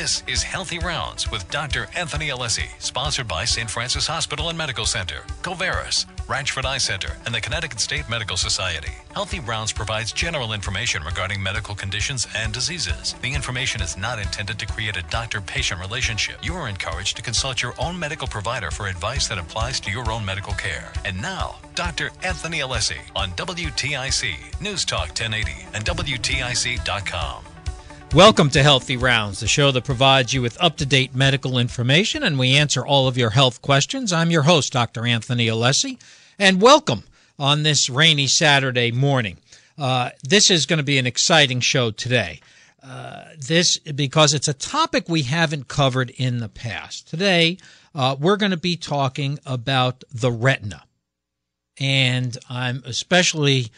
[0.00, 1.86] This is Healthy Rounds with Dr.
[1.94, 3.68] Anthony Alessi, sponsored by St.
[3.68, 8.92] Francis Hospital and Medical Center, Covaris, Ranchford Eye Center, and the Connecticut State Medical Society.
[9.12, 13.14] Healthy Rounds provides general information regarding medical conditions and diseases.
[13.20, 16.42] The information is not intended to create a doctor patient relationship.
[16.42, 20.10] You are encouraged to consult your own medical provider for advice that applies to your
[20.10, 20.94] own medical care.
[21.04, 22.10] And now, Dr.
[22.22, 27.49] Anthony Alessi on WTIC, News Talk 1080, and WTIC.com.
[28.14, 32.24] Welcome to Healthy Rounds, the show that provides you with up to date medical information
[32.24, 34.12] and we answer all of your health questions.
[34.12, 35.06] I'm your host, Dr.
[35.06, 35.96] Anthony Alessi,
[36.36, 37.04] and welcome
[37.38, 39.36] on this rainy Saturday morning.
[39.78, 42.40] Uh, this is going to be an exciting show today.
[42.82, 47.06] Uh, this because it's a topic we haven't covered in the past.
[47.06, 47.58] Today,
[47.94, 50.82] uh, we're going to be talking about the retina.
[51.78, 53.70] And I'm especially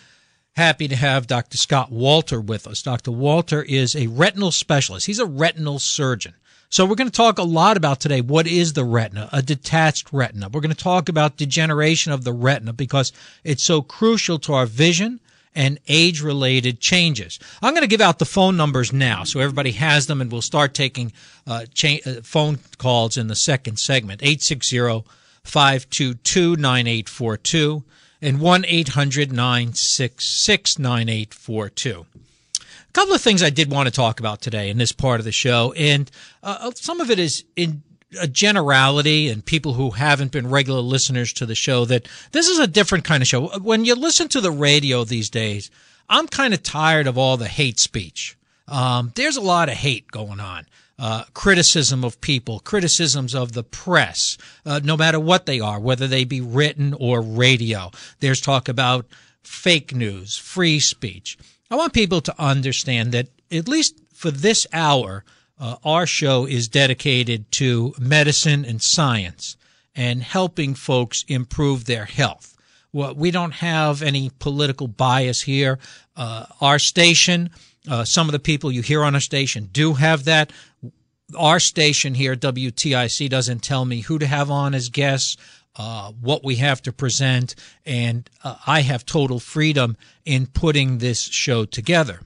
[0.57, 1.57] happy to have Dr.
[1.57, 2.83] Scott Walter with us.
[2.83, 3.11] Dr.
[3.11, 5.07] Walter is a retinal specialist.
[5.07, 6.35] He's a retinal surgeon.
[6.69, 10.13] So we're going to talk a lot about today what is the retina, a detached
[10.13, 10.49] retina.
[10.49, 13.13] We're going to talk about degeneration of the retina because
[13.45, 15.21] it's so crucial to our vision
[15.55, 17.39] and age related changes.
[17.61, 20.41] I'm going to give out the phone numbers now so everybody has them and we'll
[20.41, 21.13] start taking
[21.47, 25.05] uh, cha- uh, phone calls in the second segment 860
[25.45, 27.85] 522 9842
[28.23, 32.07] and 1 800 966 9842.
[32.57, 35.25] A couple of things I did want to talk about today in this part of
[35.25, 36.11] the show, and
[36.43, 37.83] uh, some of it is in
[38.21, 42.59] a generality and people who haven't been regular listeners to the show that this is
[42.59, 43.49] a different kind of show.
[43.59, 45.71] When you listen to the radio these days,
[46.09, 48.37] I'm kind of tired of all the hate speech.
[48.69, 50.67] Um, there's a lot of hate going on.
[50.99, 56.07] Uh, criticism of people, criticisms of the press, uh, no matter what they are, whether
[56.07, 57.91] they be written or radio.
[58.21, 59.07] There's talk about
[59.43, 61.39] fake news, free speech.
[61.71, 65.25] I want people to understand that, at least for this hour,
[65.59, 69.57] uh, our show is dedicated to medicine and science
[69.95, 72.57] and helping folks improve their health.
[72.93, 75.79] Well, we don't have any political bias here.
[76.17, 77.51] Uh, our station,
[77.89, 80.53] uh, some of the people you hear on our station do have that.
[81.37, 85.37] Our station here, WTIC, doesn't tell me who to have on as guests,
[85.77, 87.55] uh, what we have to present,
[87.87, 92.21] and uh, I have total freedom in putting this show together.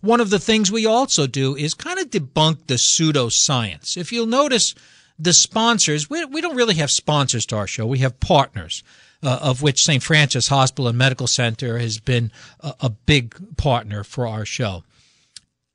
[0.00, 3.96] One of the things we also do is kind of debunk the pseudoscience.
[3.96, 4.74] If you'll notice,
[5.18, 7.86] the sponsors, we, we don't really have sponsors to our show.
[7.86, 8.82] We have partners,
[9.22, 10.02] uh, of which St.
[10.02, 12.30] Francis Hospital and Medical Center has been
[12.60, 14.84] a, a big partner for our show.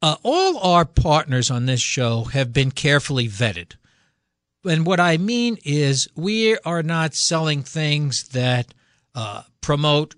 [0.01, 3.73] Uh, all our partners on this show have been carefully vetted.
[4.63, 8.73] And what I mean is, we are not selling things that
[9.15, 10.15] uh, promote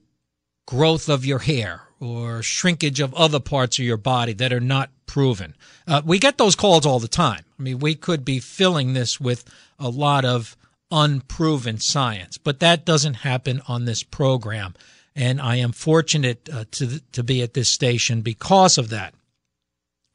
[0.65, 4.89] growth of your hair or shrinkage of other parts of your body that are not
[5.05, 5.55] proven.
[5.87, 7.43] Uh, we get those calls all the time.
[7.59, 9.45] I mean, we could be filling this with
[9.79, 10.57] a lot of
[10.91, 14.73] unproven science, but that doesn't happen on this program.
[15.15, 19.13] And I am fortunate uh, to, to be at this station because of that.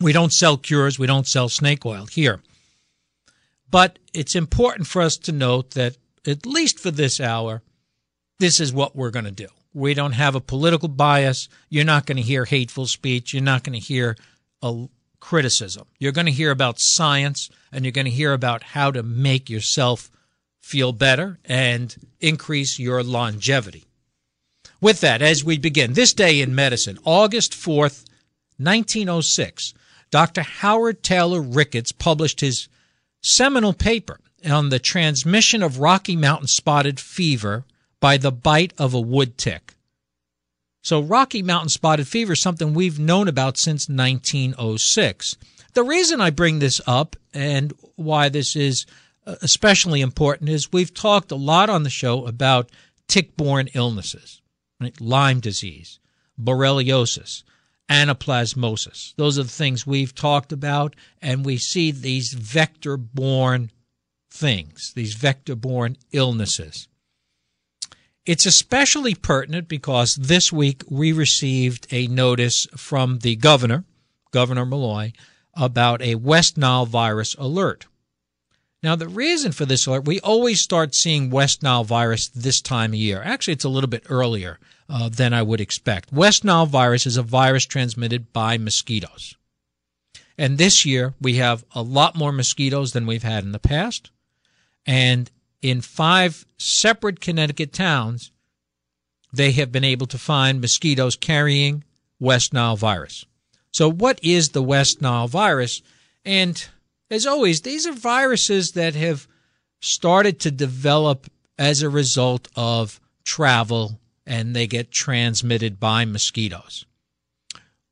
[0.00, 0.98] We don't sell cures.
[0.98, 2.41] We don't sell snake oil here.
[3.70, 7.62] But it's important for us to note that, at least for this hour,
[8.38, 9.48] this is what we're going to do.
[9.75, 11.48] We don't have a political bias.
[11.69, 13.32] You're not going to hear hateful speech.
[13.32, 14.16] You're not going to hear
[14.62, 14.88] a
[15.20, 15.87] criticism.
[15.98, 19.50] You're going to hear about science and you're going to hear about how to make
[19.50, 20.10] yourself
[20.60, 23.84] feel better and increase your longevity.
[24.81, 28.04] With that, as we begin, this day in medicine, August 4th,
[28.58, 29.75] 1906,
[30.10, 30.42] Dr.
[30.42, 32.69] Howard Taylor Ricketts published his
[33.22, 37.64] seminal paper on the transmission of Rocky Mountain spotted fever
[38.00, 39.74] by the bite of a wood tick.
[40.82, 45.36] So, Rocky Mountain spotted fever is something we've known about since 1906.
[45.74, 48.86] The reason I bring this up and why this is
[49.26, 52.70] uh, especially important is we've talked a lot on the show about
[53.08, 54.40] tick borne illnesses,
[54.80, 54.98] right?
[55.00, 55.98] Lyme disease,
[56.40, 57.42] borreliosis,
[57.88, 59.15] anaplasmosis.
[59.16, 63.70] Those are the things we've talked about, and we see these vector borne
[64.31, 66.88] things, these vector borne illnesses.
[68.26, 73.85] It's especially pertinent because this week we received a notice from the governor,
[74.32, 75.12] Governor Malloy,
[75.55, 77.87] about a West Nile virus alert.
[78.82, 82.92] Now, the reason for this alert, we always start seeing West Nile virus this time
[82.92, 83.20] of year.
[83.25, 84.58] Actually, it's a little bit earlier
[84.88, 86.12] uh, than I would expect.
[86.12, 89.34] West Nile virus is a virus transmitted by mosquitoes.
[90.36, 94.12] And this year, we have a lot more mosquitoes than we've had in the past.
[94.86, 95.28] And
[95.60, 98.30] in five separate Connecticut towns,
[99.32, 101.82] they have been able to find mosquitoes carrying
[102.20, 103.26] West Nile virus.
[103.72, 105.82] So, what is the West Nile virus?
[106.25, 106.64] And
[107.10, 109.26] as always, these are viruses that have
[109.81, 116.84] started to develop as a result of travel and they get transmitted by mosquitoes.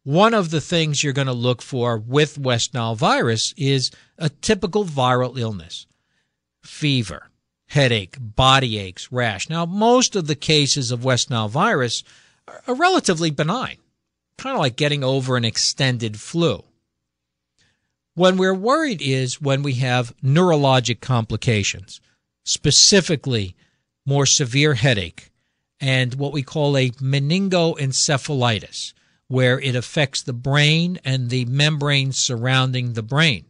[0.04, 4.28] One of the things you're going to look for with West Nile virus is a
[4.28, 5.86] typical viral illness
[6.62, 7.30] fever,
[7.68, 9.48] headache, body aches, rash.
[9.48, 12.04] Now, most of the cases of West Nile virus
[12.66, 13.78] are relatively benign,
[14.36, 16.64] kind of like getting over an extended flu.
[18.16, 22.00] When we're worried is when we have neurologic complications,
[22.44, 23.54] specifically
[24.06, 25.30] more severe headache
[25.80, 28.94] and what we call a meningoencephalitis,
[29.28, 33.44] where it affects the brain and the membrane surrounding the brain,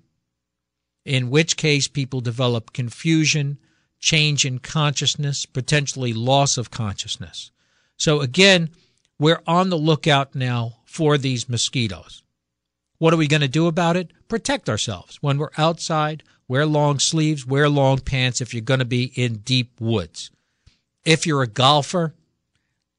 [1.04, 3.58] in which case people develop confusion,
[4.00, 7.52] change in consciousness, potentially loss of consciousness.
[7.96, 8.70] So again,
[9.16, 12.24] we're on the lookout now for these mosquitoes.
[12.98, 14.10] What are we going to do about it?
[14.28, 15.18] Protect ourselves.
[15.20, 19.38] When we're outside, wear long sleeves, wear long pants if you're going to be in
[19.38, 20.30] deep woods.
[21.04, 22.14] If you're a golfer,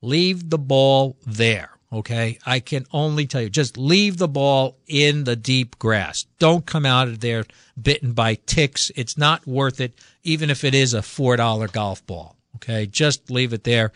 [0.02, 1.72] leave the ball there.
[1.92, 2.38] Okay.
[2.46, 6.26] I can only tell you, just leave the ball in the deep grass.
[6.38, 7.46] Don't come out of there
[7.82, 8.92] bitten by ticks.
[8.96, 12.36] It's not worth it, even if it is a $4 golf ball.
[12.58, 12.86] Okay.
[12.86, 13.92] Just leave it there.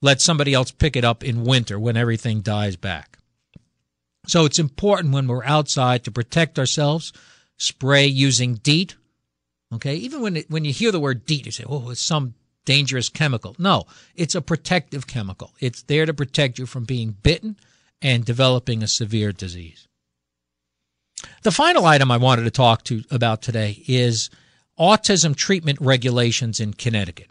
[0.00, 3.18] Let somebody else pick it up in winter when everything dies back.
[4.26, 7.12] So it's important when we're outside to protect ourselves,
[7.56, 8.96] spray using DEET.
[9.74, 12.34] Okay, even when it, when you hear the word DEET, you say, "Oh, it's some
[12.64, 13.84] dangerous chemical." No,
[14.14, 15.52] it's a protective chemical.
[15.60, 17.56] It's there to protect you from being bitten
[18.00, 19.88] and developing a severe disease.
[21.42, 24.30] The final item I wanted to talk to about today is
[24.78, 27.28] autism treatment regulations in Connecticut.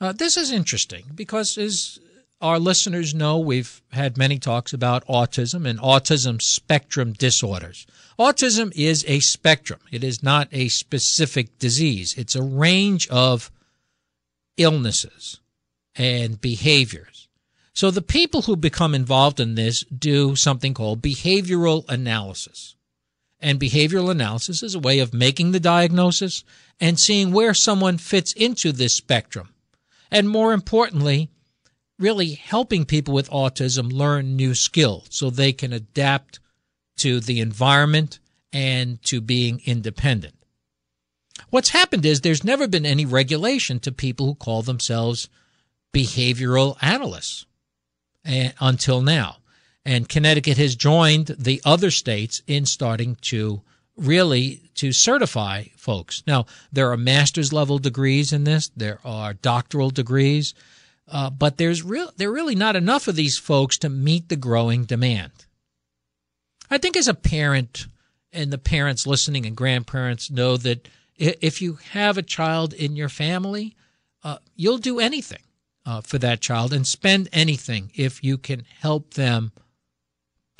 [0.00, 1.98] Uh, this is interesting because, as
[2.40, 7.86] our listeners know we've had many talks about autism and autism spectrum disorders.
[8.18, 9.80] Autism is a spectrum.
[9.90, 12.14] It is not a specific disease.
[12.18, 13.50] It's a range of
[14.56, 15.40] illnesses
[15.96, 17.28] and behaviors.
[17.72, 22.76] So the people who become involved in this do something called behavioral analysis.
[23.40, 26.44] And behavioral analysis is a way of making the diagnosis
[26.80, 29.50] and seeing where someone fits into this spectrum.
[30.10, 31.30] And more importantly,
[31.98, 36.40] really helping people with autism learn new skills so they can adapt
[36.96, 38.18] to the environment
[38.52, 40.34] and to being independent.
[41.50, 45.28] What's happened is there's never been any regulation to people who call themselves
[45.92, 47.46] behavioral analysts
[48.24, 49.38] eh, until now.
[49.84, 53.62] And Connecticut has joined the other states in starting to
[53.96, 56.22] really to certify folks.
[56.26, 60.54] Now, there are master's level degrees in this, there are doctoral degrees,
[61.08, 64.84] uh, but there's real there really not enough of these folks to meet the growing
[64.84, 65.32] demand.
[66.70, 67.86] I think as a parent,
[68.32, 73.08] and the parents listening and grandparents know that if you have a child in your
[73.08, 73.76] family,
[74.24, 75.42] uh, you'll do anything
[75.86, 79.52] uh, for that child and spend anything if you can help them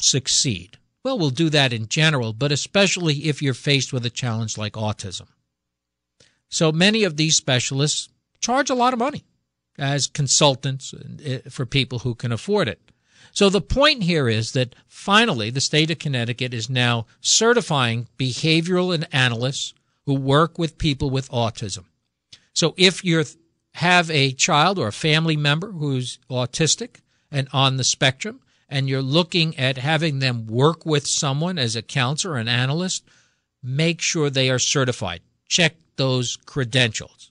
[0.00, 0.79] succeed.
[1.02, 4.75] Well, we'll do that in general, but especially if you're faced with a challenge like
[4.75, 5.26] autism.
[6.49, 8.08] So many of these specialists
[8.41, 9.25] charge a lot of money
[9.79, 10.94] as consultants
[11.25, 12.81] eh, for people who can afford it.
[13.32, 18.94] So the point here is that finally the state of Connecticut is now certifying behavioral
[18.94, 19.75] and analysts
[20.06, 21.84] who work with people with autism.
[22.53, 23.25] So if you
[23.75, 29.03] have a child or a family member who's autistic and on the spectrum, and you're
[29.03, 33.05] looking at having them work with someone as a counselor, an analyst,
[33.63, 35.20] make sure they are certified.
[35.48, 37.31] Check those credentials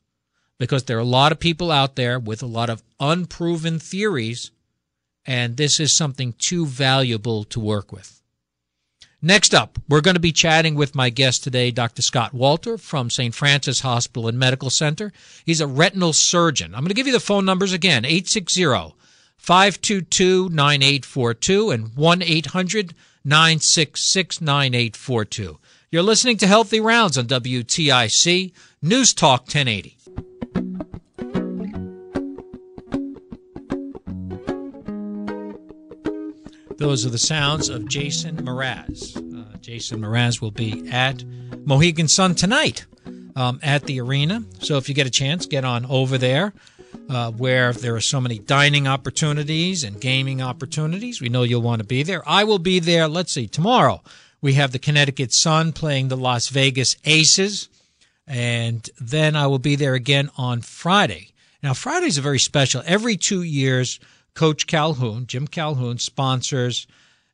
[0.59, 4.51] because there are a lot of people out there with a lot of unproven theories,
[5.25, 8.21] and this is something too valuable to work with.
[9.25, 12.01] Next up, we're going to be chatting with my guest today, Dr.
[12.01, 13.33] Scott Walter from St.
[13.33, 15.13] Francis Hospital and Medical Center.
[15.45, 16.75] He's a retinal surgeon.
[16.75, 18.95] I'm going to give you the phone numbers again 860
[19.37, 22.93] 522 9842 and 1 800
[23.23, 25.57] 966 9842.
[25.89, 29.97] You're listening to Healthy Rounds on WTIC News Talk 1080.
[36.77, 39.15] Those are the sounds of Jason Mraz.
[39.17, 41.23] Uh, Jason Mraz will be at
[41.65, 42.85] Mohegan Sun tonight
[43.35, 44.43] um, at the arena.
[44.59, 46.53] So if you get a chance, get on over there.
[47.09, 51.19] Uh, where there are so many dining opportunities and gaming opportunities.
[51.19, 52.21] We know you'll want to be there.
[52.25, 53.07] I will be there.
[53.07, 53.47] Let's see.
[53.47, 54.01] Tomorrow
[54.41, 57.67] we have the Connecticut Sun playing the Las Vegas Aces.
[58.27, 61.29] And then I will be there again on Friday.
[61.61, 62.83] Now, Fridays are very special.
[62.85, 63.99] Every two years,
[64.35, 66.87] Coach Calhoun, Jim Calhoun, sponsors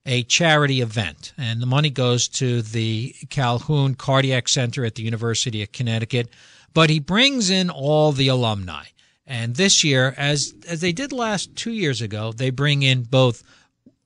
[0.06, 5.62] a charity event, and the money goes to the Calhoun Cardiac Center at the University
[5.62, 6.30] of Connecticut.
[6.74, 8.86] But he brings in all the alumni.
[9.26, 13.44] And this year, as as they did last two years ago, they bring in both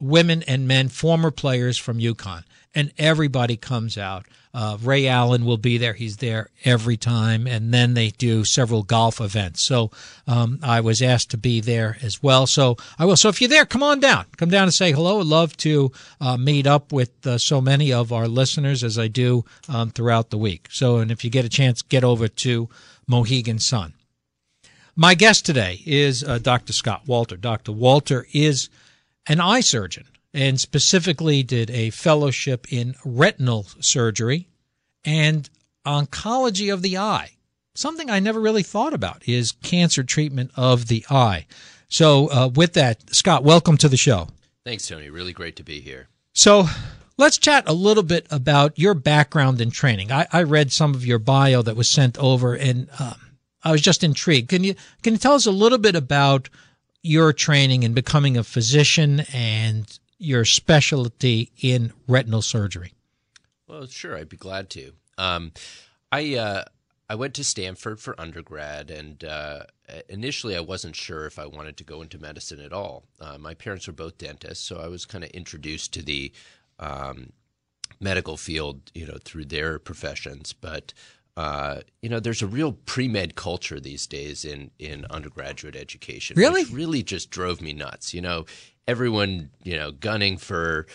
[0.03, 2.43] women and men, former players from UConn,
[2.75, 4.25] and everybody comes out.
[4.55, 5.93] Uh, Ray Allen will be there.
[5.93, 7.47] He's there every time.
[7.47, 9.63] And then they do several golf events.
[9.63, 9.89] So
[10.27, 12.45] um, I was asked to be there as well.
[12.45, 13.17] So I will.
[13.17, 14.25] So if you're there, come on down.
[14.37, 15.21] Come down and say hello.
[15.21, 15.91] I'd love to
[16.21, 20.29] uh, meet up with uh, so many of our listeners as I do um, throughout
[20.29, 20.67] the week.
[20.69, 22.69] So, and if you get a chance, get over to
[23.07, 23.93] Mohegan Sun.
[24.95, 26.73] My guest today is uh, Dr.
[26.73, 27.37] Scott Walter.
[27.37, 27.71] Dr.
[27.71, 28.69] Walter is
[29.27, 34.47] an eye surgeon and specifically did a fellowship in retinal surgery
[35.05, 35.49] and
[35.85, 37.31] oncology of the eye.
[37.75, 41.45] Something I never really thought about is cancer treatment of the eye.
[41.89, 44.29] So, uh, with that, Scott, welcome to the show.
[44.65, 45.09] Thanks, Tony.
[45.09, 46.07] Really great to be here.
[46.33, 46.65] So,
[47.17, 50.11] let's chat a little bit about your background and training.
[50.11, 53.15] I, I read some of your bio that was sent over, and um,
[53.63, 54.49] I was just intrigued.
[54.49, 56.49] Can you can you tell us a little bit about
[57.03, 62.93] your training in becoming a physician and your specialty in retinal surgery?
[63.67, 64.93] Well, sure, I'd be glad to.
[65.17, 65.51] Um,
[66.11, 66.63] I uh,
[67.09, 69.63] I went to Stanford for undergrad, and uh,
[70.09, 73.03] initially I wasn't sure if I wanted to go into medicine at all.
[73.19, 76.31] Uh, my parents were both dentists, so I was kind of introduced to the
[76.79, 77.33] um,
[77.99, 80.53] medical field, you know, through their professions.
[80.53, 80.93] But
[81.35, 86.35] uh, you know, there's a real pre med culture these days in in undergraduate education.
[86.37, 88.13] Really, really just drove me nuts.
[88.13, 88.45] You know,
[88.87, 90.85] everyone you know gunning for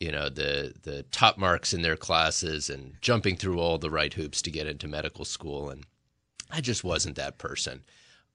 [0.00, 4.12] you know the the top marks in their classes and jumping through all the right
[4.12, 5.84] hoops to get into medical school and
[6.50, 7.82] I just wasn't that person.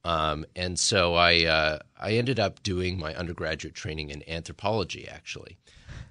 [0.04, 5.58] Um, and so I uh, I ended up doing my undergraduate training in anthropology actually.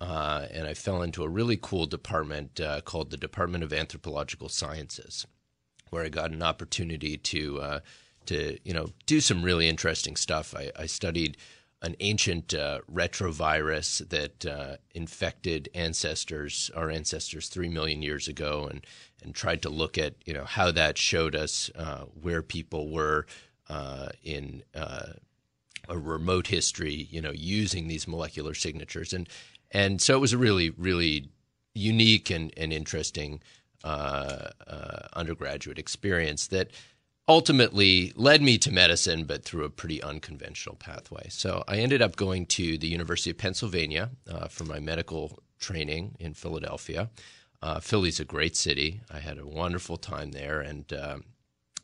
[0.00, 4.48] Uh, and I fell into a really cool department uh, called the Department of Anthropological
[4.48, 5.26] Sciences,
[5.90, 7.80] where I got an opportunity to uh,
[8.26, 10.54] to you know do some really interesting stuff.
[10.56, 11.36] I, I studied
[11.82, 18.86] an ancient uh, retrovirus that uh, infected ancestors, our ancestors, three million years ago, and
[19.22, 23.26] and tried to look at you know how that showed us uh, where people were
[23.68, 25.12] uh, in uh,
[25.88, 29.28] a remote history, you know, using these molecular signatures, and
[29.70, 31.28] and so it was a really really
[31.74, 33.40] unique and and interesting
[33.84, 34.50] uh,
[35.14, 36.70] undergraduate experience that
[37.28, 41.26] ultimately led me to medicine, but through a pretty unconventional pathway.
[41.28, 46.16] So I ended up going to the University of Pennsylvania uh, for my medical training
[46.18, 47.10] in Philadelphia.
[47.60, 49.00] Uh, Philly's a great city.
[49.10, 51.24] I had a wonderful time there, and um,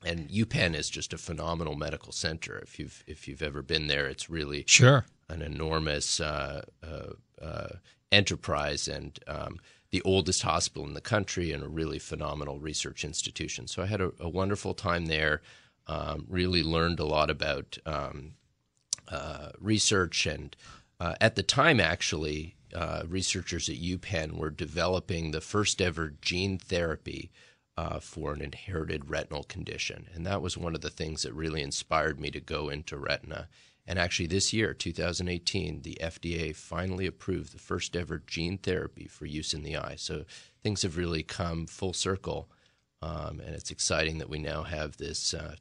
[0.07, 2.59] and UPenn is just a phenomenal medical center.
[2.59, 7.69] If you've if you've ever been there, it's really sure an enormous uh, uh, uh
[8.13, 9.59] enterprise, and um,
[9.95, 13.69] the oldest hospital in the country and a really phenomenal research institution.
[13.69, 15.41] So I had a, a wonderful time there.
[15.87, 18.33] Um, really learned a lot about um,
[19.07, 20.57] uh, research, and
[20.99, 26.59] uh, at the time, actually, uh, researchers at UPenn were developing the first ever gene
[26.59, 27.31] therapy
[27.77, 31.63] uh, for an inherited retinal condition, and that was one of the things that really
[31.63, 33.47] inspired me to go into retina
[33.87, 39.27] and actually, this year, 2018, the FDA finally approved the first ever gene therapy for
[39.27, 39.97] use in the eye.
[39.99, 40.25] So
[40.63, 42.49] things have really come full circle,
[43.03, 45.57] um, and it's exciting that we now have this uh,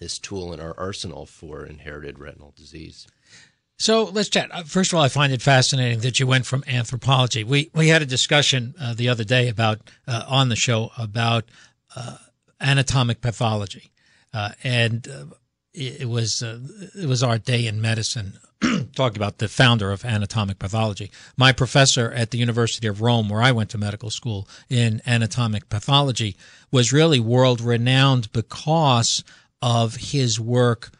[0.00, 3.06] this tool in our arsenal for inherited retinal disease.
[3.78, 4.50] So let's chat.
[4.52, 7.44] Uh, first of all, I find it fascinating that you went from anthropology.
[7.44, 11.44] We we had a discussion uh, the other day about uh, on the show about
[11.94, 12.16] uh,
[12.60, 13.92] anatomic pathology,
[14.34, 15.06] uh, and
[15.78, 16.58] it was uh,
[16.94, 18.38] it was our day in medicine.
[18.94, 21.10] Talking about the founder of anatomic pathology.
[21.36, 25.68] My professor at the university of rome where i went to medical school in anatomic
[25.68, 26.36] pathology
[26.72, 29.22] was really world renowned because
[29.62, 30.90] of his work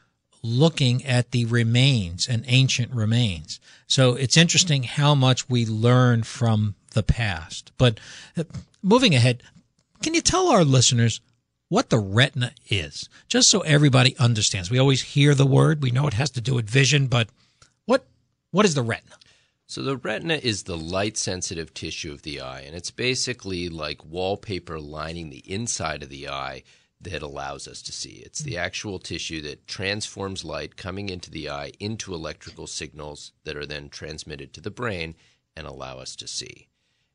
[0.42, 3.58] looking at the remains and ancient remains.
[3.88, 7.72] So it's interesting how much we learn from the past.
[7.76, 7.98] But
[8.36, 8.44] uh,
[8.82, 9.42] moving ahead
[10.02, 11.20] can you tell our listeners
[11.68, 14.70] what the retina is, just so everybody understands.
[14.70, 17.28] We always hear the word, we know it has to do with vision, but
[17.84, 18.06] what
[18.50, 19.16] what is the retina?
[19.66, 24.04] So the retina is the light sensitive tissue of the eye, and it's basically like
[24.04, 26.62] wallpaper lining the inside of the eye
[27.00, 28.22] that allows us to see.
[28.24, 33.56] It's the actual tissue that transforms light coming into the eye into electrical signals that
[33.56, 35.14] are then transmitted to the brain
[35.54, 36.68] and allow us to see.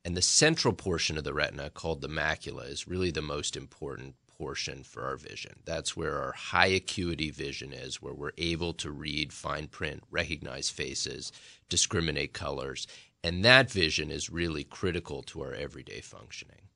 [0.05, 4.15] And the central portion of the retina, called the macula, is really the most important
[4.43, 5.53] portion for our vision.
[5.63, 10.69] That's where our high acuity vision is, where we're able to read fine print, recognize
[10.69, 11.31] faces,
[11.69, 12.85] discriminate colors.
[13.23, 16.67] And that vision is really critical to our everyday functioning.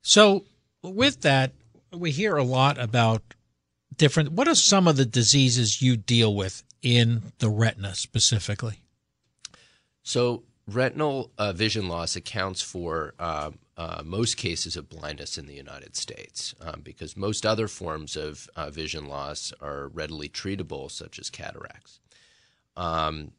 [0.00, 0.44] So,
[0.82, 1.52] with that,
[1.92, 3.22] we hear a lot about
[3.94, 4.32] different.
[4.32, 8.80] What are some of the diseases you deal with in the retina specifically?
[10.02, 15.54] So, retinal uh, vision loss accounts for uh, uh, most cases of blindness in the
[15.54, 21.18] United States um, because most other forms of uh, vision loss are readily treatable, such
[21.18, 22.00] as cataracts.
[22.76, 23.32] Um,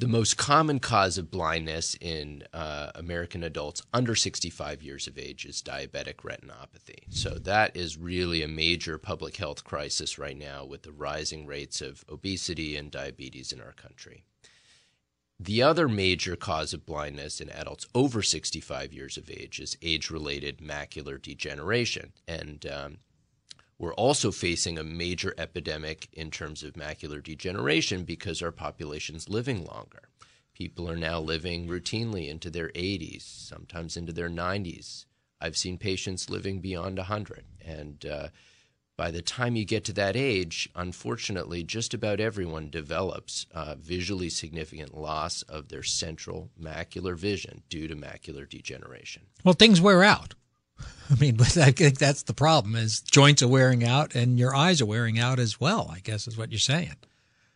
[0.00, 5.44] the most common cause of blindness in uh, American adults under 65 years of age
[5.44, 7.04] is diabetic retinopathy.
[7.10, 11.82] So, that is really a major public health crisis right now with the rising rates
[11.82, 14.24] of obesity and diabetes in our country.
[15.42, 20.10] The other major cause of blindness in adults over 65 years of age is age
[20.10, 22.12] related macular degeneration.
[22.28, 22.98] And um,
[23.78, 29.64] we're also facing a major epidemic in terms of macular degeneration because our population's living
[29.64, 30.10] longer.
[30.52, 35.06] People are now living routinely into their 80s, sometimes into their 90s.
[35.40, 37.46] I've seen patients living beyond 100.
[37.64, 38.28] And uh,
[39.00, 44.28] by the time you get to that age, unfortunately, just about everyone develops uh, visually
[44.28, 49.22] significant loss of their central macular vision due to macular degeneration.
[49.42, 50.34] Well, things wear out.
[51.10, 54.54] I mean, but I think that's the problem: is joints are wearing out and your
[54.54, 55.90] eyes are wearing out as well.
[55.90, 56.96] I guess is what you're saying.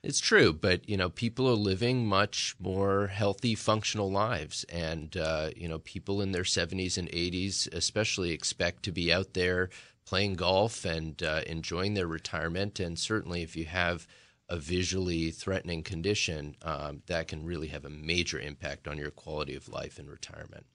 [0.02, 5.50] It's true, but you know, people are living much more healthy, functional lives, and uh,
[5.54, 9.68] you know, people in their 70s and 80s, especially, expect to be out there
[10.06, 12.80] playing golf and uh, enjoying their retirement.
[12.80, 14.06] And certainly, if you have
[14.48, 19.54] a visually threatening condition, um, that can really have a major impact on your quality
[19.54, 20.66] of life in retirement.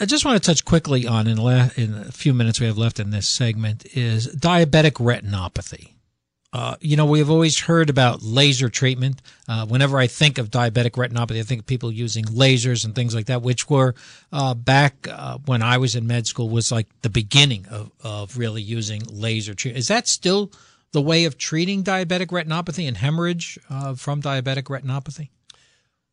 [0.00, 2.78] I just want to touch quickly on in, le- in a few minutes we have
[2.78, 5.95] left in this segment is diabetic retinopathy.
[6.52, 9.20] Uh, you know, we've always heard about laser treatment.
[9.48, 13.14] Uh, whenever I think of diabetic retinopathy, I think of people using lasers and things
[13.14, 13.94] like that, which were
[14.32, 18.38] uh, back uh, when I was in med school was like the beginning of, of
[18.38, 19.80] really using laser treatment.
[19.80, 20.50] Is that still
[20.92, 25.28] the way of treating diabetic retinopathy and hemorrhage uh, from diabetic retinopathy?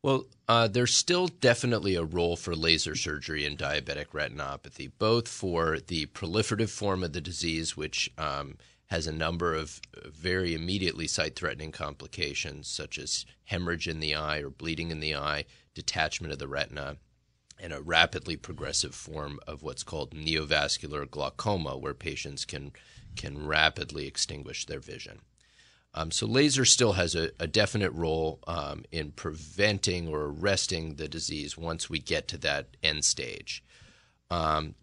[0.02, 0.26] Well,
[0.69, 6.69] there's still definitely a role for laser surgery in diabetic retinopathy, both for the proliferative
[6.69, 8.58] form of the disease, which um,
[8.93, 14.38] has a number of very immediately sight threatening complications, such as hemorrhage in the eye
[14.38, 16.97] or bleeding in the eye, detachment of the retina,
[17.60, 22.71] and a rapidly progressive form of what's called neovascular glaucoma, where patients can,
[23.15, 25.21] can rapidly extinguish their vision.
[25.95, 31.08] Um, so, laser still has a, a definite role um, in preventing or arresting the
[31.08, 33.63] disease once we get to that end stage.
[34.29, 34.75] Um,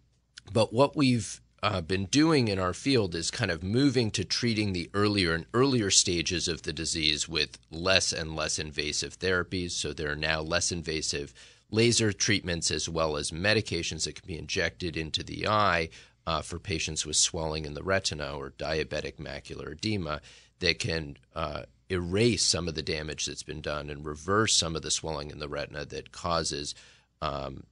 [0.51, 4.73] but what we've uh, been doing in our field is kind of moving to treating
[4.73, 9.71] the earlier and earlier stages of the disease with less and less invasive therapies.
[9.71, 11.33] So there are now less invasive
[11.69, 15.89] laser treatments as well as medications that can be injected into the eye
[16.25, 20.21] uh, for patients with swelling in the retina or diabetic macular edema
[20.59, 24.81] that can uh, erase some of the damage that's been done and reverse some of
[24.81, 26.75] the swelling in the retina that causes
[27.21, 27.63] um,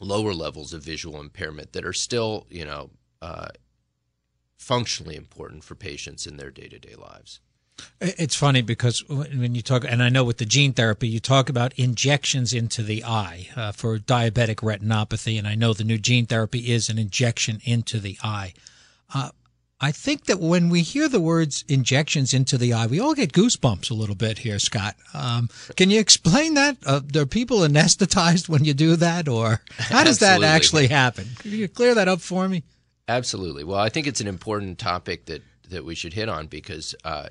[0.00, 2.90] lower levels of visual impairment that are still, you know,
[3.24, 3.48] uh,
[4.56, 7.40] functionally important for patients in their day to day lives.
[8.00, 11.48] It's funny because when you talk, and I know with the gene therapy, you talk
[11.48, 16.26] about injections into the eye uh, for diabetic retinopathy, and I know the new gene
[16.26, 18.52] therapy is an injection into the eye.
[19.12, 19.30] Uh,
[19.80, 23.32] I think that when we hear the words injections into the eye, we all get
[23.32, 24.94] goosebumps a little bit here, Scott.
[25.12, 26.76] Um, can you explain that?
[26.86, 31.26] Uh, are people anesthetized when you do that, or how does that actually happen?
[31.40, 32.62] Can you clear that up for me?
[33.08, 33.64] Absolutely.
[33.64, 37.28] Well, I think it's an important topic that, that we should hit on because uh,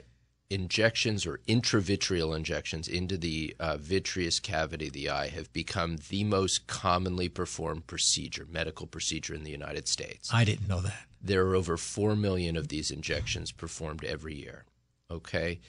[0.49, 6.23] injections or intravitreal injections into the uh, vitreous cavity of the eye have become the
[6.23, 10.29] most commonly performed procedure, medical procedure in the United States.
[10.31, 11.05] I didn't know that.
[11.21, 14.65] There are over 4 million of these injections performed every year.
[15.09, 15.59] Okay.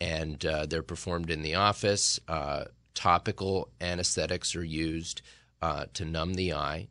[0.00, 2.18] And uh, they're performed in the office.
[2.26, 5.22] Uh, topical anesthetics are used
[5.60, 6.88] uh, to numb the eye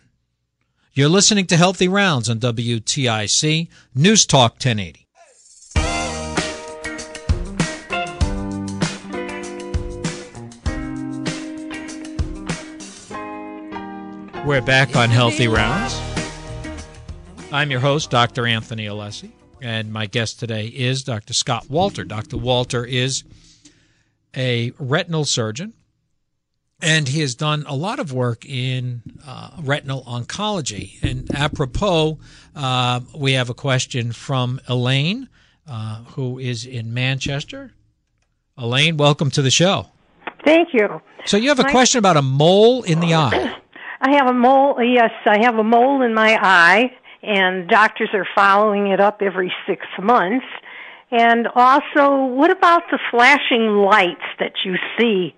[0.99, 5.07] You're listening to Healthy Rounds on WTIC News Talk 1080.
[14.45, 15.97] We're back on Healthy Rounds.
[17.53, 18.45] I'm your host, Dr.
[18.45, 19.31] Anthony Alessi,
[19.61, 21.33] and my guest today is Dr.
[21.33, 22.03] Scott Walter.
[22.03, 22.35] Dr.
[22.35, 23.23] Walter is
[24.35, 25.71] a retinal surgeon,
[26.81, 31.01] and he has done a lot of work in uh, retinal oncology.
[31.03, 32.19] And apropos,
[32.55, 35.27] uh, we have a question from Elaine,
[35.67, 37.73] uh, who is in Manchester.
[38.57, 39.87] Elaine, welcome to the show.
[40.45, 41.01] Thank you.
[41.25, 43.55] So you have a question about a mole in the eye.
[44.01, 44.81] I have a mole.
[44.81, 49.53] Yes, I have a mole in my eye, and doctors are following it up every
[49.67, 50.45] six months.
[51.11, 55.35] And also, what about the flashing lights that you see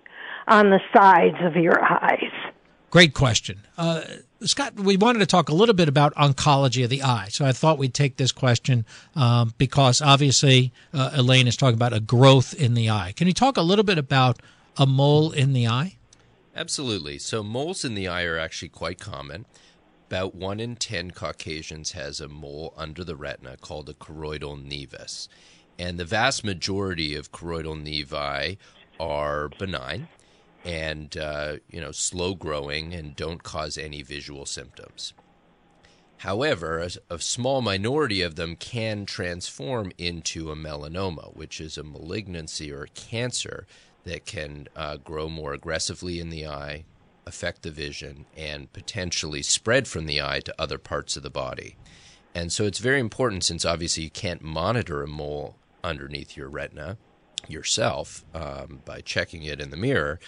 [0.47, 2.31] on the sides of your eyes?
[2.89, 3.61] Great question.
[3.77, 4.01] Uh,
[4.41, 7.27] Scott, we wanted to talk a little bit about oncology of the eye.
[7.29, 11.93] So I thought we'd take this question um, because obviously uh, Elaine is talking about
[11.93, 13.13] a growth in the eye.
[13.15, 14.41] Can you talk a little bit about
[14.77, 15.95] a mole in the eye?
[16.53, 17.17] Absolutely.
[17.17, 19.45] So moles in the eye are actually quite common.
[20.07, 25.29] About one in ten Caucasians has a mole under the retina called a choroidal nevus.
[25.79, 28.57] And the vast majority of choroidal nevi
[28.99, 30.09] are benign
[30.65, 35.13] and uh, you know slow growing and don't cause any visual symptoms.
[36.17, 41.83] However, a, a, small minority of them can transform into a melanoma, which is a
[41.83, 43.65] malignancy or a cancer
[44.03, 46.83] that can uh, grow more aggressively in the eye,
[47.25, 51.75] affect the vision, and potentially spread from the eye to other parts of the body.
[52.35, 56.97] And so it's very important since obviously you can't monitor a mole underneath your retina
[57.47, 60.19] yourself um, by checking it in the mirror.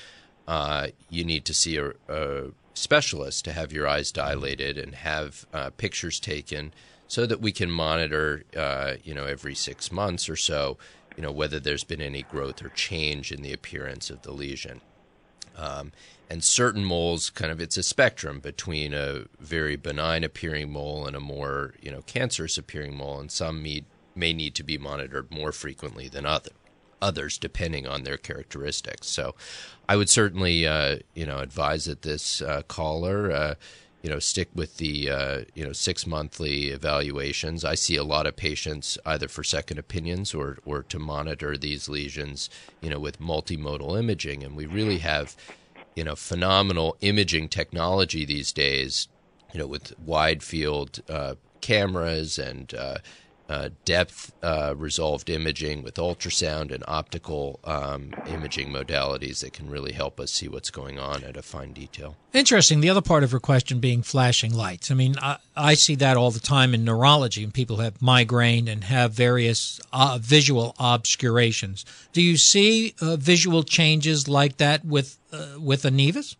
[0.47, 5.45] Uh, you need to see a, a, specialist to have your eyes dilated and have
[5.53, 6.73] uh, pictures taken
[7.07, 10.77] so that we can monitor, uh, you know, every six months or so
[11.15, 14.81] you know, whether there's been any growth or change in the appearance of the lesion.
[15.55, 15.91] Um,
[16.29, 21.15] and certain moles, kind of, it's a spectrum between a very benign appearing mole and
[21.15, 23.83] a more, you know, cancerous appearing mole, and some may,
[24.15, 26.51] may need to be monitored more frequently than other,
[27.03, 29.07] others, depending on their characteristics.
[29.07, 29.35] So,
[29.89, 33.55] I would certainly, uh, you know, advise that this uh, caller uh,
[34.03, 37.65] you know stick with the uh, you know six monthly evaluations.
[37.65, 41.89] I see a lot of patients either for second opinions or or to monitor these
[41.89, 42.49] lesions,
[42.81, 45.35] you know, with multimodal imaging, and we really have
[45.95, 49.07] you know phenomenal imaging technology these days,
[49.53, 52.73] you know, with wide field uh, cameras and
[53.53, 59.91] uh, depth uh, resolved imaging with ultrasound and optical um, imaging modalities that can really
[59.91, 62.15] help us see what's going on at a fine detail.
[62.33, 62.81] Interesting.
[62.81, 64.89] The other part of her question being flashing lights.
[64.89, 68.67] I mean, I, I see that all the time in neurology, and people have migraine
[68.67, 71.85] and have various uh, visual obscurations.
[72.11, 76.35] Do you see uh, visual changes like that with uh, with a nevus?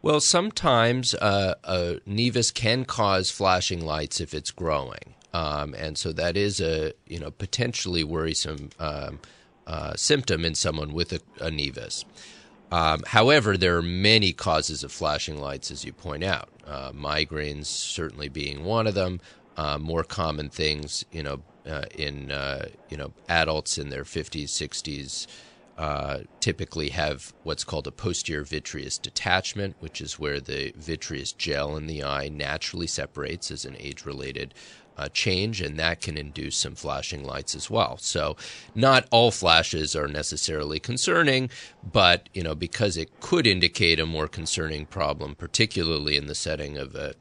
[0.00, 5.14] Well, sometimes uh, a nevus can cause flashing lights if it's growing.
[5.32, 9.18] Um, and so that is a you know potentially worrisome um,
[9.66, 12.04] uh, symptom in someone with a, a nevus.
[12.72, 16.48] Um, however, there are many causes of flashing lights, as you point out.
[16.66, 19.20] Uh, migraines certainly being one of them.
[19.56, 24.44] Uh, more common things, you know, uh, in uh, you know adults in their 50s,
[24.44, 25.26] 60s.
[25.78, 31.76] Uh, typically have what's called a posterior vitreous detachment, which is where the vitreous gel
[31.76, 34.54] in the eye naturally separates as an age related
[34.96, 37.98] uh, change, and that can induce some flashing lights as well.
[37.98, 38.36] So,
[38.74, 41.50] not all flashes are necessarily concerning,
[41.92, 46.76] but you know because it could indicate a more concerning problem, particularly in the setting
[46.78, 47.14] of a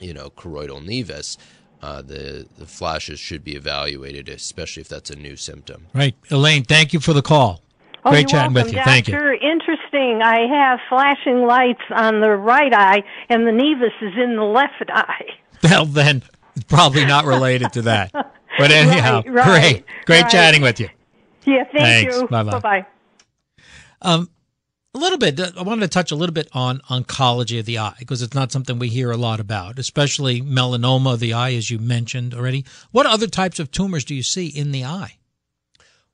[0.00, 1.36] you know choroidal nevus.
[1.82, 5.86] uh, the the flashes should be evaluated, especially if that's a new symptom.
[5.94, 6.64] Right, Elaine.
[6.64, 7.60] Thank you for the call.
[8.04, 8.78] Oh, Great chatting welcome, with you.
[8.78, 8.90] Doctor.
[8.90, 9.50] Thank you.
[9.50, 10.20] Interesting.
[10.22, 14.90] I have flashing lights on the right eye, and the nevus is in the left
[14.90, 15.24] eye.
[15.62, 16.22] Well, then
[16.56, 18.10] it's probably not related to that.
[18.12, 20.30] But anyhow, Right, right, great, great right.
[20.30, 20.88] chatting with you.
[21.44, 21.78] Yeah, thank
[22.10, 22.16] Thanks.
[22.20, 22.28] you.
[22.28, 22.60] Bye-bye.
[22.60, 22.86] Bye-bye.
[24.02, 24.30] Um,
[24.94, 25.40] a little bit.
[25.40, 28.34] uh, I wanted to touch a little bit on oncology of the eye because it's
[28.34, 32.34] not something we hear a lot about, especially melanoma of the eye, as you mentioned
[32.34, 32.64] already.
[32.90, 35.16] What other types of tumors do you see in the eye?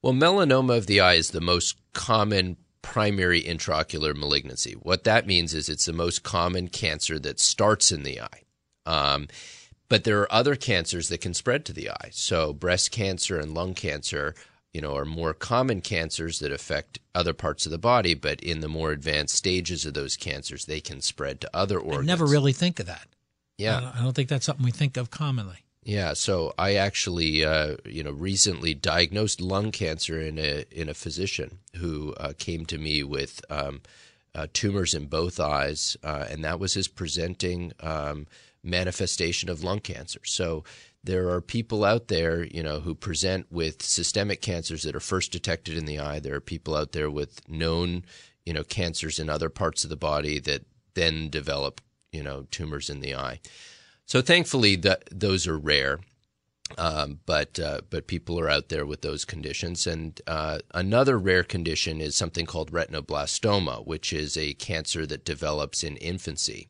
[0.00, 4.72] Well, melanoma of the eye is the most common primary intraocular malignancy.
[4.74, 8.42] What that means is it's the most common cancer that starts in the eye.
[8.86, 9.26] Um,
[9.88, 12.10] but there are other cancers that can spread to the eye.
[12.12, 14.34] So breast cancer and lung cancer,
[14.72, 18.14] you know, are more common cancers that affect other parts of the body.
[18.14, 22.08] But in the more advanced stages of those cancers, they can spread to other organs.
[22.08, 23.06] I never really think of that.
[23.58, 23.80] I yeah.
[23.80, 25.64] don't, I don't think that's something we think of commonly.
[25.88, 30.94] Yeah, so I actually, uh, you know, recently diagnosed lung cancer in a in a
[30.94, 33.80] physician who uh, came to me with um,
[34.34, 38.26] uh, tumors in both eyes, uh, and that was his presenting um,
[38.62, 40.20] manifestation of lung cancer.
[40.24, 40.64] So
[41.04, 45.32] there are people out there, you know, who present with systemic cancers that are first
[45.32, 46.20] detected in the eye.
[46.20, 48.04] There are people out there with known,
[48.44, 51.80] you know, cancers in other parts of the body that then develop,
[52.12, 53.40] you know, tumors in the eye.
[54.06, 56.00] So thankfully, that those are rare,
[56.76, 59.86] um, but uh, but people are out there with those conditions.
[59.86, 65.84] And uh, another rare condition is something called retinoblastoma, which is a cancer that develops
[65.84, 66.68] in infancy,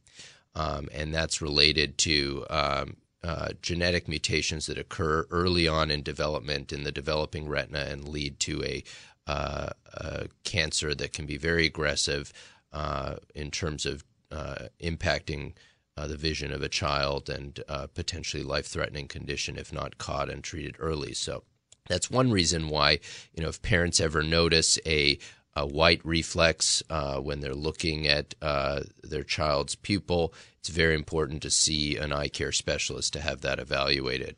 [0.55, 6.73] um, and that's related to um, uh, genetic mutations that occur early on in development
[6.73, 8.83] in the developing retina and lead to a,
[9.27, 12.33] uh, a cancer that can be very aggressive
[12.73, 15.55] uh, in terms of uh, impacting
[15.97, 20.45] uh, the vision of a child and uh, potentially life-threatening condition if not caught and
[20.45, 21.13] treated early.
[21.13, 21.43] So
[21.89, 23.01] that's one reason why
[23.35, 25.19] you know if parents ever notice a
[25.59, 31.43] a white reflex uh, when they're looking at uh, their child's pupil, it's very important
[31.43, 34.37] to see an eye care specialist to have that evaluated.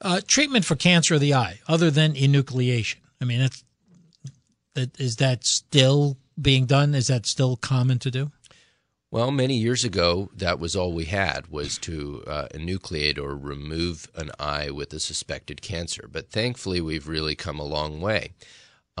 [0.00, 2.96] Uh, treatment for cancer of the eye, other than enucleation.
[3.20, 3.64] I mean, that's,
[4.74, 6.94] that, is that still being done?
[6.94, 8.30] Is that still common to do?
[9.12, 14.08] Well, many years ago, that was all we had was to uh, enucleate or remove
[14.14, 16.08] an eye with a suspected cancer.
[16.10, 18.34] But thankfully, we've really come a long way.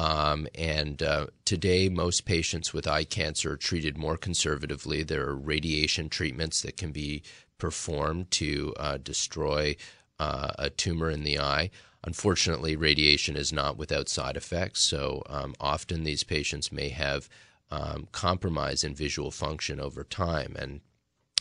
[0.00, 5.02] Um, and uh, today, most patients with eye cancer are treated more conservatively.
[5.02, 7.22] There are radiation treatments that can be
[7.58, 9.76] performed to uh, destroy
[10.18, 11.68] uh, a tumor in the eye.
[12.02, 17.28] Unfortunately, radiation is not without side effects, so um, often these patients may have
[17.70, 20.56] um, compromise in visual function over time.
[20.58, 20.80] And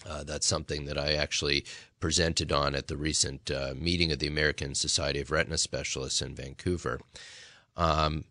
[0.05, 1.63] uh, that's something that I actually
[2.01, 6.35] presented on at the recent uh, meeting of the American Society of Retina Specialists in
[6.35, 6.99] Vancouver.
[7.77, 8.25] Um,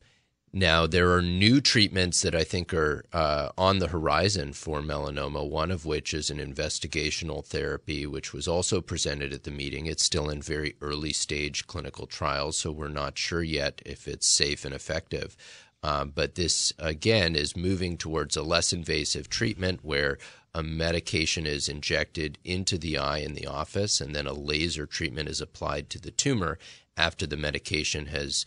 [0.52, 5.48] now, there are new treatments that I think are uh, on the horizon for melanoma,
[5.48, 9.86] one of which is an investigational therapy, which was also presented at the meeting.
[9.86, 14.26] It's still in very early stage clinical trials, so we're not sure yet if it's
[14.26, 15.36] safe and effective.
[15.82, 20.18] Um, but this, again, is moving towards a less invasive treatment where
[20.54, 25.28] a medication is injected into the eye in the office, and then a laser treatment
[25.28, 26.58] is applied to the tumor
[26.96, 28.46] after the medication has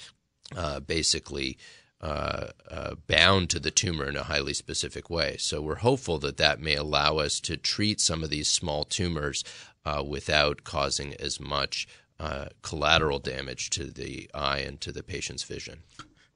[0.58, 1.58] uh, basically
[2.02, 5.38] uh, uh, bound to the tumor in a highly specific way.
[5.38, 9.44] So we're hopeful that that may allow us to treat some of these small tumors
[9.86, 11.88] uh, without causing as much
[12.20, 15.80] uh, collateral damage to the eye and to the patient's vision.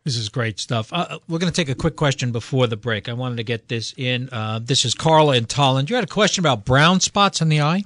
[0.04, 0.94] This is great stuff.
[0.94, 3.10] Uh, we're going to take a quick question before the break.
[3.10, 4.30] I wanted to get this in.
[4.32, 5.90] Uh, this is Carla in Tolland.
[5.90, 7.84] You had a question about brown spots in the eye?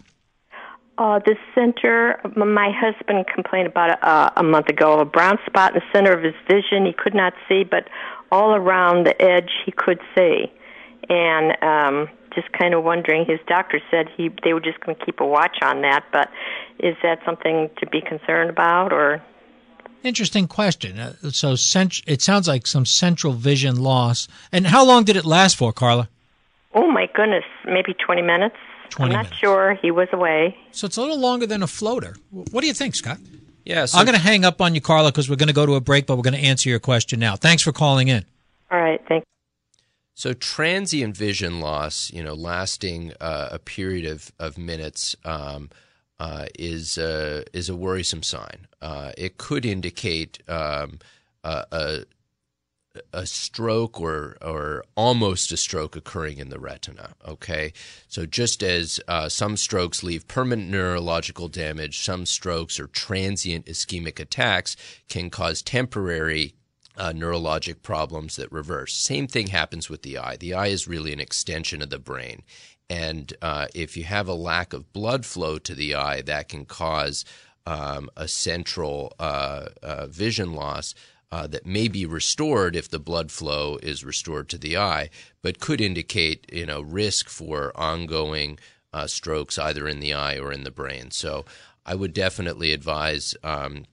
[0.99, 5.73] Uh, the center, my husband complained about it uh, a month ago, a brown spot
[5.73, 6.85] in the center of his vision.
[6.85, 7.88] He could not see, but
[8.33, 10.51] all around the edge he could see.
[11.07, 15.05] And um, just kind of wondering, his doctor said he they were just going to
[15.05, 16.29] keep a watch on that, but
[16.79, 19.23] is that something to be concerned about or?
[20.03, 20.99] Interesting question.
[20.99, 24.27] Uh, so cent- it sounds like some central vision loss.
[24.51, 26.09] And how long did it last for, Carla?
[26.73, 28.57] Oh my goodness, maybe 20 minutes.
[28.89, 29.39] 20 I'm not minutes.
[29.39, 29.73] sure.
[29.82, 30.58] He was away.
[30.71, 32.15] So it's a little longer than a floater.
[32.32, 33.17] What do you think, Scott?
[33.65, 35.65] Yeah, so I'm going to hang up on you, Carla, because we're going to go
[35.65, 37.36] to a break, but we're going to answer your question now.
[37.36, 38.25] Thanks for calling in.
[38.71, 39.23] All right, thank
[40.15, 45.69] So transient vision loss, you know, lasting uh, a period of, of minutes, um,
[46.19, 48.67] uh, is uh, is a worrisome sign.
[48.82, 50.99] Uh, it could indicate um,
[51.43, 52.06] a,
[53.13, 57.13] a stroke or or almost a stroke occurring in the retina.
[57.28, 57.73] Okay,
[58.08, 64.19] so just as uh, some strokes leave permanent neurological damage, some strokes or transient ischemic
[64.19, 64.75] attacks
[65.08, 66.56] can cause temporary
[66.97, 68.95] uh, neurologic problems that reverse.
[68.95, 70.38] Same thing happens with the eye.
[70.38, 72.41] The eye is really an extension of the brain,
[72.89, 76.65] and uh, if you have a lack of blood flow to the eye, that can
[76.65, 77.23] cause
[77.67, 80.95] um, a central uh, uh, vision loss
[81.31, 85.09] uh, that may be restored if the blood flow is restored to the eye,
[85.41, 88.59] but could indicate you know risk for ongoing
[88.93, 91.11] uh, strokes either in the eye or in the brain.
[91.11, 91.45] So
[91.85, 93.35] I would definitely advise.
[93.43, 93.85] Um,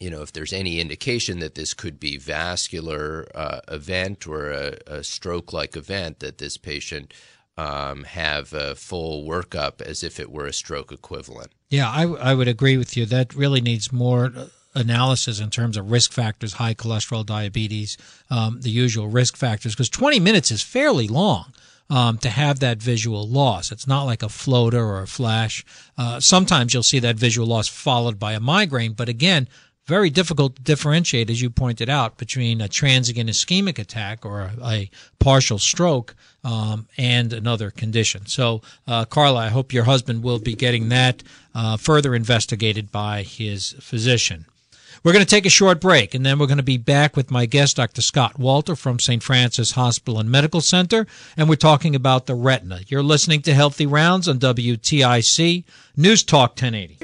[0.00, 4.76] you know, if there's any indication that this could be vascular uh, event or a,
[4.86, 7.14] a stroke-like event, that this patient
[7.56, 11.52] um, have a full workup as if it were a stroke equivalent.
[11.70, 13.06] Yeah, I, I would agree with you.
[13.06, 14.32] That really needs more
[14.74, 17.96] analysis in terms of risk factors, high cholesterol, diabetes,
[18.30, 21.52] um, the usual risk factors, because 20 minutes is fairly long.
[21.90, 23.70] Um, to have that visual loss.
[23.70, 25.62] It's not like a floater or a flash.
[25.98, 29.48] Uh, sometimes you'll see that visual loss followed by a migraine, but again,
[29.86, 34.54] very difficult to differentiate, as you pointed out, between a transient ischemic attack or a,
[34.64, 38.26] a partial stroke um, and another condition.
[38.26, 41.22] So, uh, Carla, I hope your husband will be getting that
[41.54, 44.46] uh, further investigated by his physician.
[45.04, 47.30] We're going to take a short break, and then we're going to be back with
[47.30, 48.00] my guest, Dr.
[48.00, 49.22] Scott Walter from St.
[49.22, 52.80] Francis Hospital and Medical Center, and we're talking about the retina.
[52.88, 55.64] You're listening to Healthy Rounds on WTIC
[55.94, 56.96] News Talk 1080.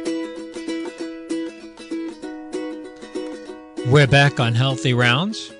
[3.90, 5.52] We're back on Healthy Rounds.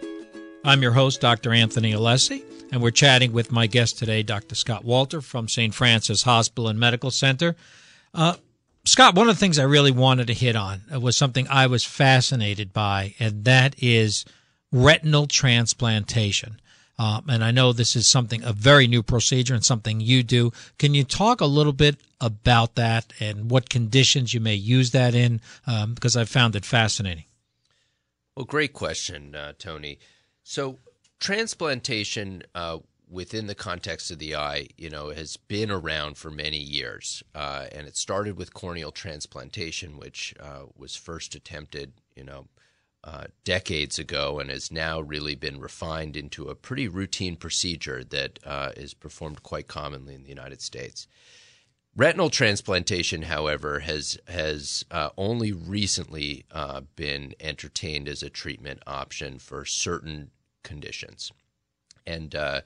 [0.65, 1.53] I'm your host, Dr.
[1.53, 4.55] Anthony Alessi, and we're chatting with my guest today, Dr.
[4.55, 5.75] Scott Walter from St.
[5.75, 7.55] Francis Hospital and Medical Center.
[8.15, 8.37] Uh,
[8.85, 11.85] Scott, one of the things I really wanted to hit on was something I was
[11.85, 14.25] fascinated by, and that is
[14.73, 16.61] retinal transplantation.
[16.99, 20.53] Um, and I know this is something, a very new procedure and something you do.
[20.79, 25.15] Can you talk a little bit about that and what conditions you may use that
[25.15, 25.41] in?
[25.67, 27.25] Um, because I found it fascinating.
[28.37, 29.99] Well, great question, uh, Tony.
[30.43, 30.79] So,
[31.19, 32.79] transplantation uh,
[33.11, 37.23] within the context of the eye, you know, has been around for many years.
[37.35, 42.47] Uh, and it started with corneal transplantation, which uh, was first attempted, you know,
[43.03, 48.39] uh, decades ago and has now really been refined into a pretty routine procedure that
[48.45, 51.09] uh, is performed quite commonly in the United States.
[51.97, 59.41] Retinal transplantation, however, has has uh, only recently uh, been entertained as a treatment option
[59.41, 60.31] for certain
[60.63, 61.33] conditions,
[62.07, 62.61] and uh,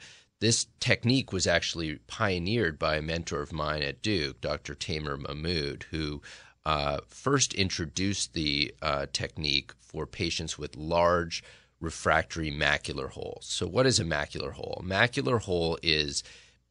[0.45, 4.75] this technique was actually pioneered by a mentor of mine at Duke, Dr.
[4.75, 6.21] Tamer Mahmoud, who
[6.67, 11.43] uh, first introduced the uh, technique for patients with large
[11.81, 13.47] refractory macular holes.
[13.49, 14.83] So, what is a macular hole?
[14.83, 16.23] A macular hole is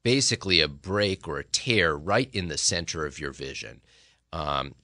[0.03, 3.81] basically a break or a tear right in the center of your vision.
[4.31, 4.75] Um,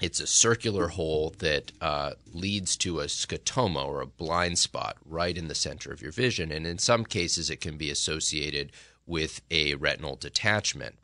[0.00, 5.36] it's a circular hole that uh, leads to a scotoma or a blind spot right
[5.36, 6.52] in the center of your vision.
[6.52, 8.70] And in some cases, it can be associated
[9.06, 10.96] with a retinal detachment.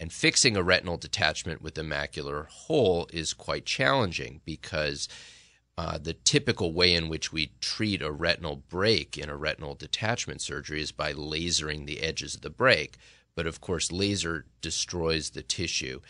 [0.00, 5.08] And fixing a retinal detachment with a macular hole is quite challenging because
[5.78, 10.40] uh, the typical way in which we treat a retinal break in a retinal detachment
[10.40, 12.96] surgery is by lasering the edges of the break.
[13.36, 16.00] But of course, laser destroys the tissue.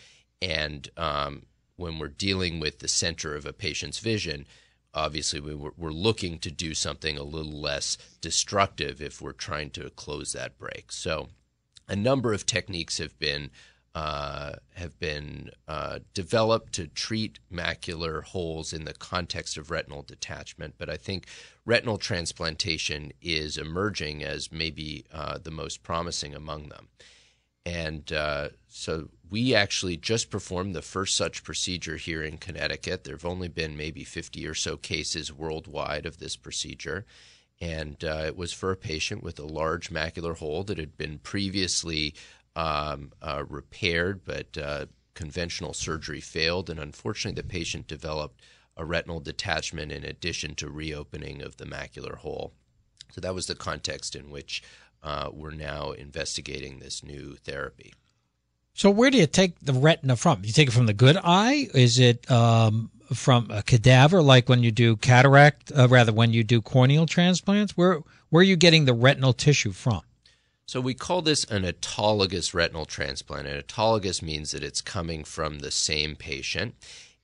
[0.41, 1.43] And um,
[1.81, 4.45] when we're dealing with the center of a patient's vision,
[4.93, 9.89] obviously we are looking to do something a little less destructive if we're trying to
[9.89, 10.91] close that break.
[10.91, 11.29] So,
[11.87, 13.49] a number of techniques have been
[13.93, 20.75] uh, have been uh, developed to treat macular holes in the context of retinal detachment,
[20.77, 21.25] but I think
[21.65, 26.87] retinal transplantation is emerging as maybe uh, the most promising among them.
[27.65, 33.05] And uh, so we actually just performed the first such procedure here in Connecticut.
[33.05, 37.05] There have only been maybe 50 or so cases worldwide of this procedure.
[37.61, 41.17] And uh, it was for a patient with a large macular hole that had been
[41.19, 42.13] previously
[42.57, 46.69] um, uh, repaired, but uh, conventional surgery failed.
[46.69, 48.41] And unfortunately, the patient developed
[48.75, 52.51] a retinal detachment in addition to reopening of the macular hole.
[53.13, 54.61] So that was the context in which
[55.01, 57.93] uh, we're now investigating this new therapy.
[58.73, 60.43] So, where do you take the retina from?
[60.43, 61.67] You take it from the good eye?
[61.73, 66.43] Is it um, from a cadaver, like when you do cataract, uh, rather when you
[66.43, 67.75] do corneal transplants?
[67.75, 70.01] Where where are you getting the retinal tissue from?
[70.65, 73.45] So we call this an autologous retinal transplant.
[73.45, 76.75] An autologous means that it's coming from the same patient,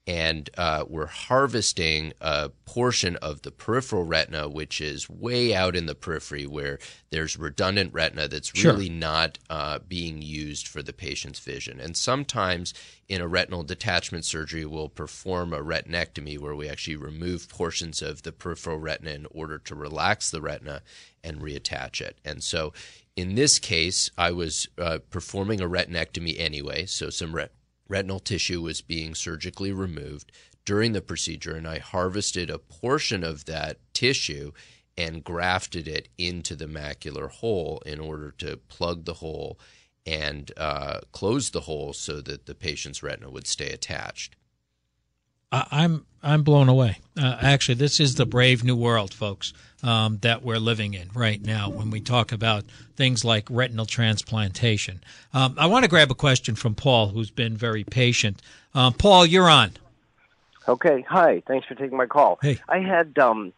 [0.08, 5.84] and uh, we're harvesting a portion of the peripheral retina, which is way out in
[5.84, 6.78] the periphery where
[7.10, 8.72] there's redundant retina that's Sure.
[8.72, 11.78] really not uh, being used for the patient's vision.
[11.78, 12.72] And sometimes
[13.06, 18.22] in a retinal detachment surgery, we'll perform a retinectomy where we actually remove portions of
[18.22, 20.80] the peripheral retina in order to relax the retina
[21.22, 22.18] and reattach it.
[22.24, 22.72] And so
[23.14, 27.52] in this case, I was uh, performing a retinectomy anyway, so some ret-
[27.88, 30.32] retinal tissue was being surgically removed
[30.64, 34.52] during the procedure, and I harvested a portion of that tissue
[34.96, 39.58] and grafted it into the macular hole in order to plug the hole
[40.04, 44.36] and uh, close the hole so that the patient's retina would stay attached.
[45.52, 46.98] I, I'm I'm blown away.
[47.16, 51.40] Uh, actually, this is the brave new world, folks, um, that we're living in right
[51.40, 51.70] now.
[51.70, 52.64] When we talk about
[52.96, 55.00] things like retinal transplantation,
[55.32, 58.42] um, I want to grab a question from Paul, who's been very patient.
[58.74, 59.72] Um, Paul, you're on.
[60.66, 61.04] Okay.
[61.08, 61.42] Hi.
[61.46, 62.38] Thanks for taking my call.
[62.42, 62.58] Hey.
[62.68, 63.52] I had um,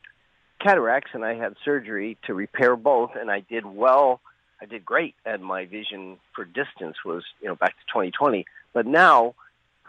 [0.60, 4.20] cataracts and I had surgery to repair both, and I did well.
[4.62, 8.44] I did great, and my vision for distance was, you know, back to 2020.
[8.74, 9.34] But now,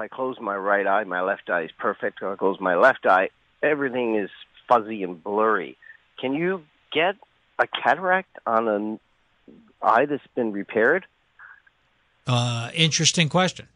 [0.02, 2.20] I close my right eye, my left eye is perfect.
[2.22, 3.30] If I close my left eye,
[3.62, 4.30] everything is
[4.68, 5.78] fuzzy and blurry.
[6.20, 7.16] Can you get
[7.60, 8.99] a cataract on an
[9.82, 11.06] eye that's been repaired?
[12.26, 13.68] Uh, interesting question,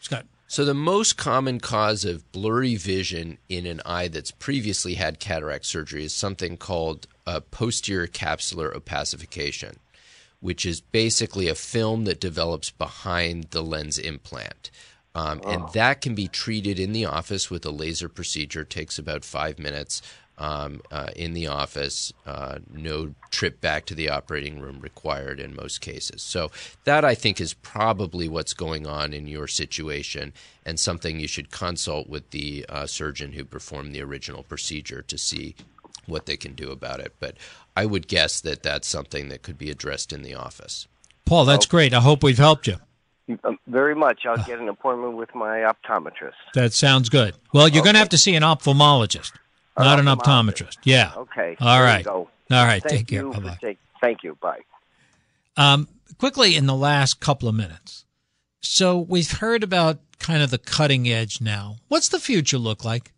[0.00, 0.24] Scott.
[0.46, 5.64] So, the most common cause of blurry vision in an eye that's previously had cataract
[5.64, 9.76] surgery is something called uh, posterior capsular opacification,
[10.40, 14.70] which is basically a film that develops behind the lens implant.
[15.14, 18.62] Um, And that can be treated in the office with a laser procedure.
[18.62, 20.00] It takes about five minutes
[20.38, 22.12] um, uh, in the office.
[22.26, 26.22] Uh, no trip back to the operating room required in most cases.
[26.22, 26.50] So
[26.84, 30.32] that I think is probably what's going on in your situation,
[30.64, 35.18] and something you should consult with the uh, surgeon who performed the original procedure to
[35.18, 35.54] see
[36.06, 37.12] what they can do about it.
[37.20, 37.36] But
[37.76, 40.88] I would guess that that's something that could be addressed in the office.
[41.24, 41.94] Paul, that's great.
[41.94, 42.76] I hope we've helped you.
[43.44, 44.26] Um, very much.
[44.26, 46.32] I'll get an appointment with my optometrist.
[46.54, 47.34] That sounds good.
[47.54, 49.32] Well, you're going to have to see an ophthalmologist,
[49.78, 50.78] not an optometrist.
[50.84, 51.12] Yeah.
[51.16, 51.56] Okay.
[51.60, 52.06] All right.
[52.06, 52.82] All right.
[52.82, 53.28] Thank Take care.
[53.28, 53.58] Bye bye.
[53.60, 54.36] take- thank you.
[54.40, 54.60] Bye.
[55.56, 58.04] Um, quickly, in the last couple of minutes.
[58.60, 61.76] So we've heard about kind of the cutting edge now.
[61.88, 63.12] What's the future look like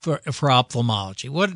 [0.00, 1.28] for for ophthalmology?
[1.28, 1.50] What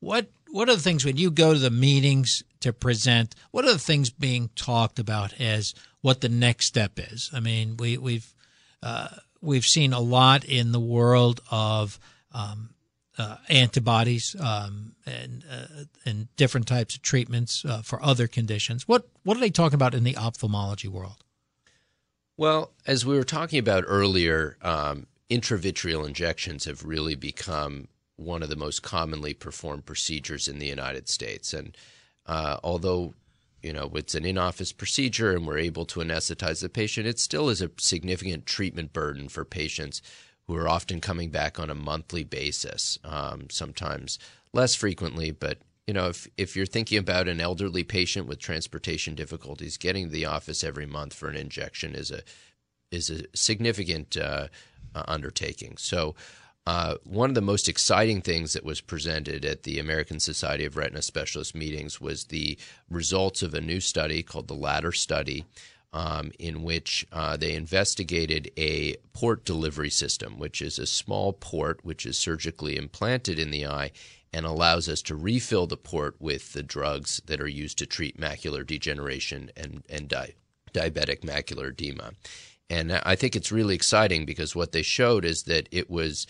[0.00, 3.34] what what are the things when you go to the meetings to present?
[3.50, 7.30] What are the things being talked about as what the next step is?
[7.32, 8.34] I mean, we we've
[8.82, 9.08] uh,
[9.40, 11.98] we've seen a lot in the world of
[12.32, 12.70] um,
[13.18, 18.86] uh, antibodies um, and uh, and different types of treatments uh, for other conditions.
[18.86, 21.24] What what are they talking about in the ophthalmology world?
[22.36, 28.48] Well, as we were talking about earlier, um, intravitreal injections have really become one of
[28.48, 31.52] the most commonly performed procedures in the United States.
[31.52, 31.76] And
[32.26, 33.14] uh, although
[33.62, 37.48] you know it's an in-office procedure and we're able to anesthetize the patient, it still
[37.48, 40.02] is a significant treatment burden for patients
[40.46, 44.18] who are often coming back on a monthly basis, um, sometimes
[44.52, 49.14] less frequently, but you know, if if you're thinking about an elderly patient with transportation
[49.14, 52.22] difficulties, getting to the office every month for an injection is a
[52.90, 54.48] is a significant uh,
[54.94, 55.76] undertaking.
[55.78, 56.14] So,
[56.66, 60.76] uh, one of the most exciting things that was presented at the American Society of
[60.76, 62.56] Retina Specialists meetings was the
[62.88, 65.44] results of a new study called the Ladder Study,
[65.92, 71.80] um, in which uh, they investigated a port delivery system, which is a small port
[71.84, 73.90] which is surgically implanted in the eye
[74.32, 78.18] and allows us to refill the port with the drugs that are used to treat
[78.18, 80.34] macular degeneration and, and di-
[80.72, 82.12] diabetic macular edema.
[82.70, 86.26] And I think it's really exciting because what they showed is that it was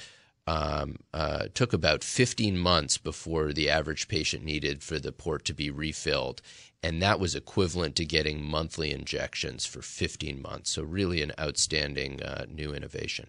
[0.46, 5.54] um, uh, took about 15 months before the average patient needed for the port to
[5.54, 6.42] be refilled.
[6.82, 10.70] And that was equivalent to getting monthly injections for 15 months.
[10.70, 13.28] So, really, an outstanding uh, new innovation.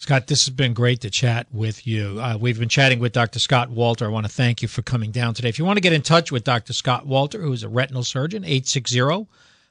[0.00, 2.18] Scott, this has been great to chat with you.
[2.20, 3.38] Uh, we've been chatting with Dr.
[3.38, 4.06] Scott Walter.
[4.06, 5.50] I want to thank you for coming down today.
[5.50, 6.72] If you want to get in touch with Dr.
[6.72, 8.98] Scott Walter, who is a retinal surgeon, 860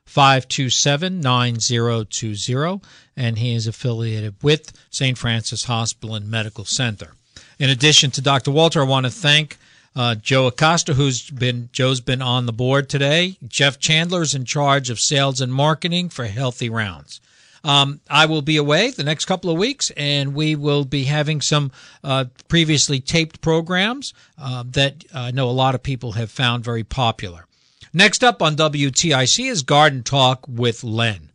[0.10, 2.82] 527 9020,
[3.16, 5.16] and he is affiliated with St.
[5.16, 7.14] Francis Hospital and Medical Center.
[7.60, 8.49] In addition to Dr.
[8.49, 9.57] Walter, I want to thank
[9.95, 13.38] uh, Joe Acosta, who's been Joe's been on the board today.
[13.47, 17.22] Jeff Chandler is in charge of sales and marketing for Healthy Rounds.
[17.64, 21.39] Um, I will be away the next couple of weeks, and we will be having
[21.39, 21.72] some
[22.03, 26.84] uh, previously taped programs uh, that I know a lot of people have found very
[26.84, 27.45] popular.
[27.94, 31.32] Next up on WTIC is Garden Talk with Len.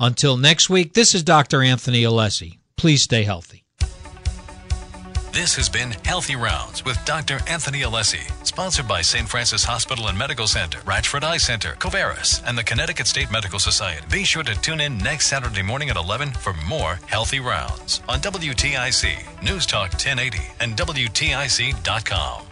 [0.00, 1.62] Until next week, this is Dr.
[1.62, 2.58] Anthony Alessi.
[2.76, 3.64] Please stay healthy.
[5.32, 7.38] This has been Healthy Rounds with Dr.
[7.46, 9.28] Anthony Alessi, sponsored by St.
[9.28, 14.04] Francis Hospital and Medical Center, Ratchford Eye Center, Covaris, and the Connecticut State Medical Society.
[14.10, 18.20] Be sure to tune in next Saturday morning at 11 for more Healthy Rounds on
[18.20, 22.47] WTIC, News Talk 1080, and WTIC.com.